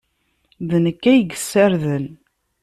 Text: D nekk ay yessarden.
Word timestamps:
D 0.69 0.71
nekk 0.85 1.03
ay 1.11 1.19
yessarden. 1.29 2.05